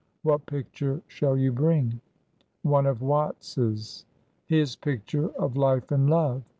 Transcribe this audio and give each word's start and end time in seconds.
*' 0.15 0.21
What 0.23 0.47
picture 0.47 1.03
shall 1.07 1.37
you 1.37 1.51
bring 1.51 2.01
?""One 2.63 2.87
of 2.87 3.03
Watts's. 3.03 4.05
His 4.47 4.75
picture 4.75 5.29
of' 5.37 5.55
Life 5.55 5.91
and 5.91 6.09
Love. 6.09 6.41